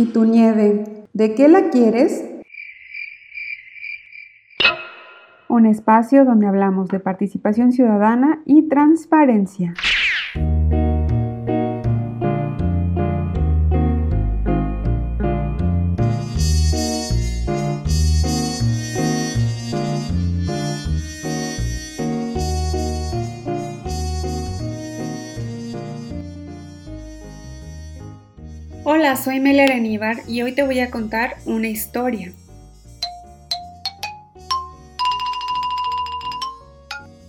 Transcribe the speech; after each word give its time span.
¿Y 0.00 0.06
tu 0.14 0.24
nieve? 0.24 1.04
¿De 1.12 1.34
qué 1.34 1.46
la 1.46 1.68
quieres? 1.68 2.24
Un 5.46 5.66
espacio 5.66 6.24
donde 6.24 6.46
hablamos 6.46 6.88
de 6.88 7.00
participación 7.00 7.70
ciudadana 7.70 8.40
y 8.46 8.66
transparencia. 8.70 9.74
Hola, 29.00 29.16
soy 29.16 29.40
Melia 29.40 29.64
Aníbar 29.64 30.18
y 30.28 30.42
hoy 30.42 30.52
te 30.52 30.62
voy 30.62 30.78
a 30.80 30.90
contar 30.90 31.36
una 31.46 31.68
historia. 31.68 32.32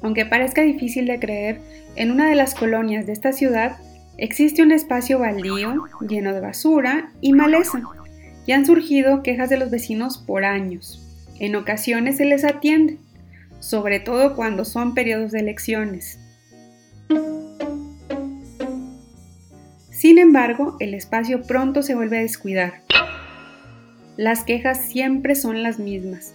Aunque 0.00 0.24
parezca 0.26 0.62
difícil 0.62 1.08
de 1.08 1.18
creer, 1.18 1.60
en 1.96 2.12
una 2.12 2.28
de 2.28 2.36
las 2.36 2.54
colonias 2.54 3.04
de 3.06 3.12
esta 3.12 3.32
ciudad 3.32 3.78
existe 4.16 4.62
un 4.62 4.70
espacio 4.70 5.18
baldío 5.18 5.88
lleno 6.08 6.32
de 6.32 6.38
basura 6.38 7.10
y 7.20 7.32
maleza, 7.32 7.82
y 8.46 8.52
han 8.52 8.64
surgido 8.64 9.24
quejas 9.24 9.50
de 9.50 9.56
los 9.56 9.72
vecinos 9.72 10.18
por 10.18 10.44
años. 10.44 11.02
En 11.40 11.56
ocasiones 11.56 12.18
se 12.18 12.26
les 12.26 12.44
atiende, 12.44 12.98
sobre 13.58 13.98
todo 13.98 14.36
cuando 14.36 14.64
son 14.64 14.94
periodos 14.94 15.32
de 15.32 15.40
elecciones. 15.40 16.20
Sin 20.06 20.18
embargo, 20.18 20.76
el 20.78 20.94
espacio 20.94 21.42
pronto 21.42 21.82
se 21.82 21.96
vuelve 21.96 22.18
a 22.18 22.20
descuidar. 22.20 22.74
Las 24.16 24.44
quejas 24.44 24.78
siempre 24.86 25.34
son 25.34 25.64
las 25.64 25.80
mismas. 25.80 26.32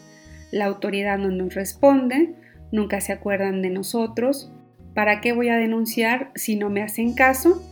La 0.51 0.65
autoridad 0.65 1.17
no 1.17 1.29
nos 1.29 1.55
responde, 1.55 2.35
nunca 2.73 2.99
se 2.99 3.13
acuerdan 3.13 3.61
de 3.61 3.69
nosotros. 3.69 4.51
¿Para 4.93 5.21
qué 5.21 5.31
voy 5.31 5.47
a 5.47 5.55
denunciar 5.55 6.31
si 6.35 6.57
no 6.57 6.69
me 6.69 6.83
hacen 6.83 7.13
caso? 7.13 7.63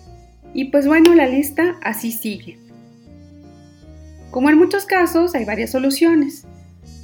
Y 0.53 0.71
pues 0.71 0.87
bueno, 0.87 1.13
la 1.15 1.27
lista 1.27 1.75
así 1.83 2.13
sigue. 2.13 2.57
Como 4.31 4.49
en 4.49 4.57
muchos 4.57 4.85
casos, 4.85 5.35
hay 5.35 5.43
varias 5.43 5.71
soluciones. 5.71 6.47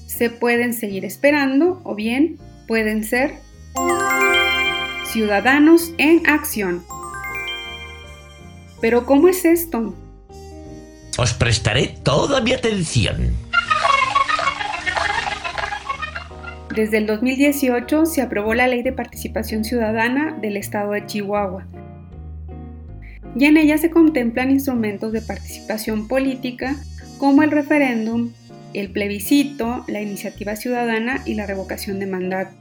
Se 0.07 0.29
pueden 0.29 0.71
seguir 0.71 1.03
esperando 1.03 1.81
o 1.83 1.95
bien 1.95 2.37
pueden 2.65 3.03
ser 3.03 3.33
ciudadanos 5.11 5.93
en 5.97 6.25
acción. 6.29 6.85
Pero 8.81 9.05
¿cómo 9.05 9.27
es 9.27 9.45
esto? 9.45 9.95
Os 11.17 11.33
prestaré 11.33 11.95
toda 12.03 12.41
mi 12.41 12.53
atención. 12.53 13.33
Desde 16.75 16.97
el 16.97 17.07
2018 17.07 18.05
se 18.05 18.21
aprobó 18.21 18.53
la 18.53 18.67
Ley 18.67 18.83
de 18.83 18.91
Participación 18.91 19.63
Ciudadana 19.63 20.37
del 20.41 20.57
Estado 20.57 20.91
de 20.91 21.05
Chihuahua. 21.05 21.65
Y 23.37 23.45
en 23.45 23.55
ella 23.55 23.77
se 23.77 23.89
contemplan 23.89 24.51
instrumentos 24.51 25.13
de 25.13 25.21
participación 25.21 26.09
política 26.09 26.75
como 27.17 27.43
el 27.43 27.51
referéndum, 27.51 28.31
el 28.73 28.91
plebiscito, 28.91 29.85
la 29.87 30.01
iniciativa 30.01 30.57
ciudadana 30.57 31.21
y 31.25 31.35
la 31.35 31.45
revocación 31.45 31.99
de 31.99 32.07
mandato. 32.07 32.53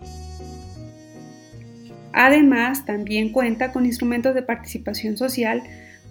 Además, 2.12 2.84
también 2.84 3.30
cuenta 3.30 3.72
con 3.72 3.84
instrumentos 3.84 4.36
de 4.36 4.42
participación 4.42 5.16
social 5.16 5.64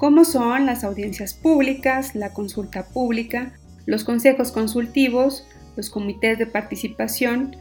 como 0.04 0.26
son 0.26 0.66
las 0.66 0.84
audiencias 0.84 1.34
públicas, 1.34 2.14
la 2.14 2.34
consulta 2.34 2.88
pública, 2.88 3.54
los 3.86 4.04
consejos 4.04 4.52
consultivos, 4.52 5.48
los 5.78 5.90
comités 5.90 6.38
de 6.38 6.46
participación, 6.46 7.56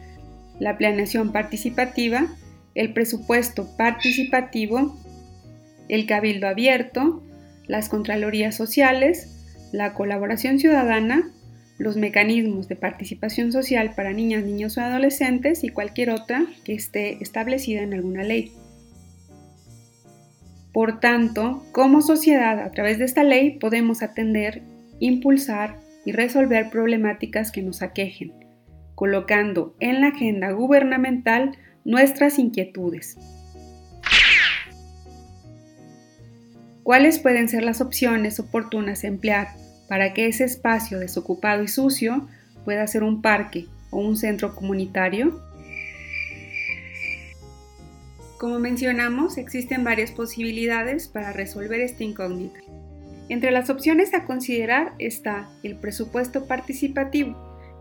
la 0.58 0.76
planeación 0.76 1.30
participativa, 1.30 2.26
el 2.74 2.92
presupuesto 2.94 3.68
participativo, 3.76 4.98
el 5.88 6.04
cabildo 6.04 6.48
abierto, 6.48 7.22
las 7.68 7.88
contralorías 7.88 8.56
sociales, 8.56 9.68
la 9.70 9.94
colaboración 9.94 10.58
ciudadana, 10.58 11.30
los 11.78 11.96
mecanismos 11.96 12.66
de 12.66 12.74
participación 12.74 13.52
social 13.52 13.94
para 13.94 14.12
niñas, 14.12 14.42
niños 14.42 14.76
o 14.78 14.80
adolescentes 14.80 15.62
y 15.62 15.68
cualquier 15.68 16.10
otra 16.10 16.44
que 16.64 16.74
esté 16.74 17.22
establecida 17.22 17.82
en 17.82 17.94
alguna 17.94 18.24
ley. 18.24 18.52
Por 20.72 21.00
tanto, 21.00 21.64
como 21.72 22.00
sociedad, 22.00 22.58
a 22.60 22.70
través 22.70 22.98
de 22.98 23.04
esta 23.04 23.24
ley 23.24 23.58
podemos 23.58 24.02
atender, 24.02 24.62
impulsar 25.00 25.78
y 26.04 26.12
resolver 26.12 26.70
problemáticas 26.70 27.52
que 27.52 27.62
nos 27.62 27.82
aquejen, 27.82 28.32
colocando 28.94 29.76
en 29.80 30.00
la 30.00 30.08
agenda 30.08 30.50
gubernamental 30.52 31.56
nuestras 31.84 32.38
inquietudes. 32.38 33.18
¿Cuáles 36.82 37.18
pueden 37.18 37.48
ser 37.48 37.62
las 37.62 37.80
opciones 37.80 38.40
oportunas 38.40 39.04
a 39.04 39.06
emplear 39.06 39.48
para 39.88 40.14
que 40.14 40.26
ese 40.26 40.44
espacio 40.44 40.98
desocupado 40.98 41.62
y 41.62 41.68
sucio 41.68 42.28
pueda 42.64 42.86
ser 42.86 43.04
un 43.04 43.22
parque 43.22 43.66
o 43.90 43.98
un 43.98 44.16
centro 44.16 44.54
comunitario? 44.54 45.40
Como 48.42 48.58
mencionamos, 48.58 49.38
existen 49.38 49.84
varias 49.84 50.10
posibilidades 50.10 51.06
para 51.06 51.32
resolver 51.32 51.78
esta 51.78 52.02
incógnita. 52.02 52.58
Entre 53.28 53.52
las 53.52 53.70
opciones 53.70 54.14
a 54.14 54.24
considerar 54.24 54.94
está 54.98 55.48
el 55.62 55.76
presupuesto 55.76 56.48
participativo, 56.48 57.36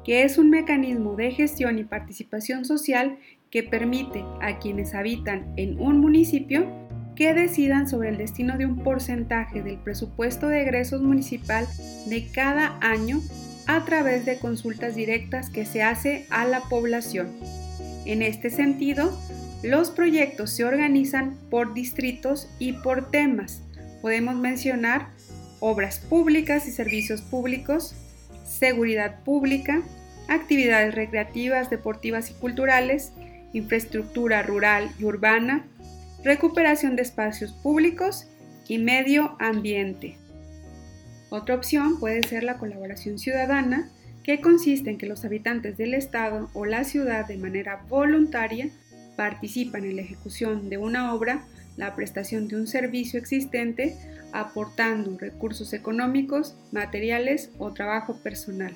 que 0.05 0.21
es 0.21 0.37
un 0.37 0.51
mecanismo 0.51 1.15
de 1.15 1.31
gestión 1.31 1.79
y 1.79 1.83
participación 1.83 2.63
social 2.63 3.17
que 3.49 3.63
permite 3.63 4.23
a 4.39 4.59
quienes 4.59 4.93
habitan 4.93 5.51
en 5.57 5.79
un 5.79 5.97
municipio 5.99 6.67
que 7.15 7.33
decidan 7.33 7.89
sobre 7.89 8.09
el 8.09 8.19
destino 8.19 8.55
de 8.59 8.67
un 8.67 8.83
porcentaje 8.83 9.63
del 9.63 9.79
presupuesto 9.79 10.47
de 10.47 10.61
egresos 10.61 11.01
municipal 11.01 11.67
de 12.05 12.27
cada 12.31 12.77
año 12.81 13.19
a 13.65 13.83
través 13.83 14.27
de 14.27 14.37
consultas 14.37 14.93
directas 14.93 15.49
que 15.49 15.65
se 15.65 15.81
hace 15.81 16.27
a 16.29 16.45
la 16.45 16.61
población. 16.69 17.31
En 18.05 18.21
este 18.21 18.51
sentido, 18.51 19.11
los 19.63 19.91
proyectos 19.91 20.51
se 20.51 20.63
organizan 20.65 21.37
por 21.49 21.73
distritos 21.73 22.49
y 22.57 22.73
por 22.73 23.11
temas. 23.11 23.61
Podemos 24.01 24.35
mencionar 24.35 25.09
obras 25.59 25.99
públicas 25.99 26.67
y 26.67 26.71
servicios 26.71 27.21
públicos, 27.21 27.95
seguridad 28.43 29.23
pública, 29.23 29.81
actividades 30.27 30.95
recreativas, 30.95 31.69
deportivas 31.69 32.31
y 32.31 32.33
culturales, 32.33 33.13
infraestructura 33.53 34.41
rural 34.41 34.89
y 34.97 35.03
urbana, 35.03 35.67
recuperación 36.23 36.95
de 36.95 37.03
espacios 37.03 37.53
públicos 37.53 38.27
y 38.67 38.79
medio 38.79 39.35
ambiente. 39.39 40.17
Otra 41.29 41.55
opción 41.55 41.99
puede 41.99 42.23
ser 42.23 42.43
la 42.43 42.57
colaboración 42.57 43.19
ciudadana, 43.19 43.89
que 44.23 44.41
consiste 44.41 44.89
en 44.89 44.97
que 44.97 45.07
los 45.07 45.25
habitantes 45.25 45.77
del 45.77 45.93
Estado 45.93 46.49
o 46.53 46.65
la 46.65 46.83
ciudad 46.83 47.27
de 47.27 47.37
manera 47.37 47.85
voluntaria 47.89 48.69
participan 49.21 49.85
en 49.85 49.97
la 49.97 50.01
ejecución 50.01 50.67
de 50.67 50.79
una 50.79 51.13
obra, 51.13 51.45
la 51.77 51.93
prestación 51.93 52.47
de 52.47 52.55
un 52.55 52.65
servicio 52.65 53.19
existente, 53.19 53.95
aportando 54.33 55.15
recursos 55.15 55.73
económicos, 55.73 56.55
materiales 56.71 57.51
o 57.59 57.71
trabajo 57.71 58.15
personal. 58.15 58.73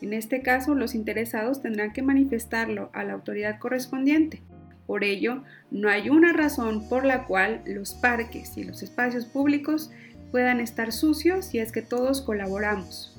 En 0.00 0.12
este 0.12 0.40
caso, 0.40 0.76
los 0.76 0.94
interesados 0.94 1.62
tendrán 1.62 1.92
que 1.92 2.00
manifestarlo 2.00 2.90
a 2.92 3.02
la 3.02 3.14
autoridad 3.14 3.58
correspondiente. 3.58 4.40
Por 4.86 5.02
ello, 5.02 5.42
no 5.72 5.88
hay 5.88 6.10
una 6.10 6.32
razón 6.32 6.88
por 6.88 7.04
la 7.04 7.24
cual 7.24 7.62
los 7.66 7.94
parques 7.94 8.56
y 8.56 8.62
los 8.62 8.84
espacios 8.84 9.24
públicos 9.24 9.90
puedan 10.30 10.60
estar 10.60 10.92
sucios 10.92 11.46
si 11.46 11.58
es 11.58 11.72
que 11.72 11.82
todos 11.82 12.20
colaboramos. 12.20 13.18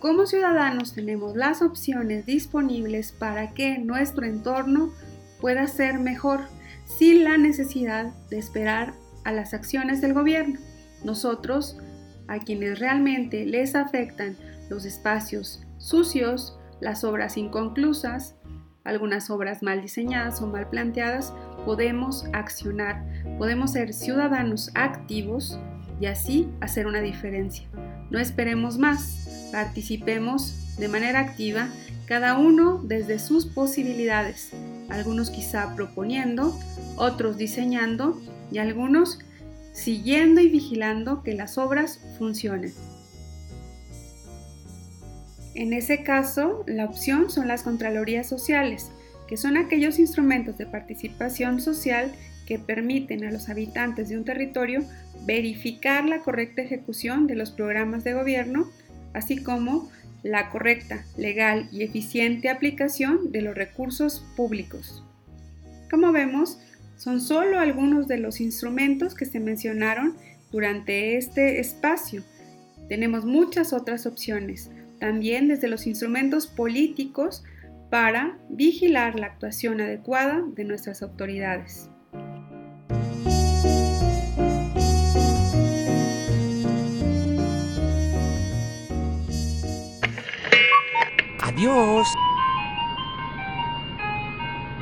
Como 0.00 0.26
ciudadanos 0.26 0.92
tenemos 0.92 1.36
las 1.36 1.62
opciones 1.62 2.26
disponibles 2.26 3.12
para 3.12 3.54
que 3.54 3.78
nuestro 3.78 4.24
entorno 4.24 4.92
pueda 5.40 5.66
ser 5.66 5.98
mejor 5.98 6.40
sin 6.84 7.24
la 7.24 7.36
necesidad 7.36 8.12
de 8.28 8.38
esperar 8.38 8.94
a 9.24 9.32
las 9.32 9.54
acciones 9.54 10.00
del 10.00 10.14
gobierno. 10.14 10.58
Nosotros, 11.04 11.78
a 12.28 12.38
quienes 12.38 12.78
realmente 12.78 13.46
les 13.46 13.74
afectan 13.74 14.36
los 14.68 14.84
espacios 14.84 15.62
sucios, 15.78 16.58
las 16.80 17.04
obras 17.04 17.36
inconclusas, 17.36 18.36
algunas 18.84 19.30
obras 19.30 19.62
mal 19.62 19.82
diseñadas 19.82 20.40
o 20.42 20.46
mal 20.46 20.68
planteadas, 20.68 21.32
podemos 21.64 22.24
accionar, 22.32 23.04
podemos 23.38 23.72
ser 23.72 23.92
ciudadanos 23.92 24.70
activos 24.74 25.58
y 26.00 26.06
así 26.06 26.48
hacer 26.60 26.86
una 26.86 27.00
diferencia. 27.00 27.66
No 28.10 28.18
esperemos 28.18 28.78
más, 28.78 29.48
participemos 29.52 30.76
de 30.78 30.88
manera 30.88 31.20
activa, 31.20 31.68
cada 32.06 32.38
uno 32.38 32.80
desde 32.82 33.18
sus 33.18 33.46
posibilidades 33.46 34.52
algunos 34.90 35.30
quizá 35.30 35.74
proponiendo, 35.74 36.58
otros 36.96 37.36
diseñando 37.36 38.20
y 38.52 38.58
algunos 38.58 39.18
siguiendo 39.72 40.40
y 40.40 40.48
vigilando 40.48 41.22
que 41.22 41.34
las 41.34 41.58
obras 41.58 42.00
funcionen. 42.18 42.72
En 45.54 45.72
ese 45.72 46.02
caso, 46.02 46.64
la 46.66 46.84
opción 46.84 47.30
son 47.30 47.48
las 47.48 47.62
Contralorías 47.62 48.28
Sociales, 48.28 48.90
que 49.26 49.36
son 49.36 49.56
aquellos 49.56 49.98
instrumentos 49.98 50.58
de 50.58 50.66
participación 50.66 51.60
social 51.60 52.12
que 52.46 52.58
permiten 52.58 53.24
a 53.24 53.30
los 53.30 53.48
habitantes 53.48 54.08
de 54.08 54.16
un 54.16 54.24
territorio 54.24 54.84
verificar 55.24 56.04
la 56.04 56.22
correcta 56.22 56.62
ejecución 56.62 57.26
de 57.26 57.36
los 57.36 57.50
programas 57.50 58.04
de 58.04 58.12
gobierno, 58.12 58.68
así 59.12 59.42
como 59.42 59.88
la 60.22 60.50
correcta, 60.50 61.04
legal 61.16 61.68
y 61.72 61.82
eficiente 61.82 62.48
aplicación 62.48 63.32
de 63.32 63.42
los 63.42 63.54
recursos 63.54 64.24
públicos. 64.36 65.04
Como 65.90 66.12
vemos, 66.12 66.58
son 66.96 67.20
solo 67.20 67.58
algunos 67.58 68.06
de 68.08 68.18
los 68.18 68.40
instrumentos 68.40 69.14
que 69.14 69.24
se 69.24 69.40
mencionaron 69.40 70.16
durante 70.52 71.16
este 71.16 71.58
espacio. 71.58 72.22
Tenemos 72.88 73.24
muchas 73.24 73.72
otras 73.72 74.04
opciones, 74.06 74.70
también 74.98 75.48
desde 75.48 75.68
los 75.68 75.86
instrumentos 75.86 76.46
políticos 76.46 77.42
para 77.88 78.38
vigilar 78.48 79.18
la 79.18 79.26
actuación 79.26 79.80
adecuada 79.80 80.44
de 80.54 80.64
nuestras 80.64 81.02
autoridades. 81.02 81.88
Adios! 91.60 92.16